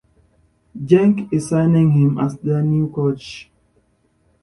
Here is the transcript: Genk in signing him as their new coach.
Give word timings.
Genk 0.83 1.31
in 1.31 1.39
signing 1.39 1.91
him 1.91 2.17
as 2.17 2.35
their 2.37 2.63
new 2.63 2.89
coach. 2.91 3.51